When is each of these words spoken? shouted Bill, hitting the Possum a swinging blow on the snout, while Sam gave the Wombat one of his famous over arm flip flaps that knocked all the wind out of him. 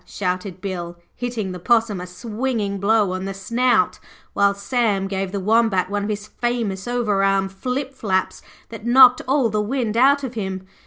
shouted 0.03 0.61
Bill, 0.61 0.97
hitting 1.15 1.51
the 1.51 1.59
Possum 1.59 2.01
a 2.01 2.07
swinging 2.07 2.79
blow 2.79 3.11
on 3.11 3.25
the 3.25 3.35
snout, 3.35 3.99
while 4.33 4.55
Sam 4.55 5.07
gave 5.07 5.31
the 5.31 5.39
Wombat 5.39 5.91
one 5.91 6.05
of 6.05 6.09
his 6.09 6.25
famous 6.25 6.87
over 6.87 7.23
arm 7.23 7.47
flip 7.47 7.93
flaps 7.93 8.41
that 8.69 8.83
knocked 8.83 9.21
all 9.27 9.49
the 9.51 9.61
wind 9.61 9.95
out 9.95 10.23
of 10.23 10.33
him. 10.33 10.65